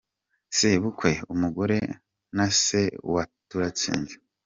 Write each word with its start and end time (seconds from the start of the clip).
Sebukwe, 0.57 1.11
umugore, 1.33 1.77
na 2.35 2.45
Se 2.61 2.81
wa 3.13 3.23
Turatsinze 3.49 4.15